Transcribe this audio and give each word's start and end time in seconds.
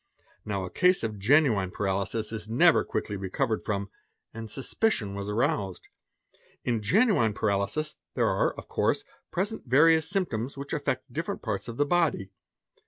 Now, 0.43 0.65
a 0.65 0.71
case 0.71 1.03
of 1.03 1.19
genuine 1.19 1.69
paralysis 1.69 2.31
is 2.31 2.49
never 2.49 2.83
= 2.83 2.83
quickly 2.83 3.15
recovered 3.15 3.61
from, 3.61 3.91
and 4.33 4.49
suspicion 4.49 5.13
was 5.13 5.29
aroused. 5.29 5.89
In 6.65 6.81
genuine 6.81 7.35
paralysis 7.35 7.97
there 8.15 8.27
are, 8.27 8.51
of 8.55 8.67
course, 8.67 9.03
present 9.29 9.67
various 9.67 10.09
symptoms 10.09 10.57
which 10.57 10.73
affect 10.73 11.13
different 11.13 11.43
Bats 11.43 11.67
of 11.67 11.77
the 11.77 11.85
body. 11.85 12.31